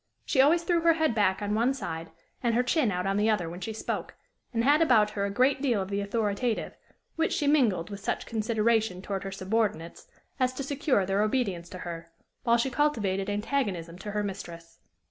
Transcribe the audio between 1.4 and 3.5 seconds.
on one side and her chin out on the other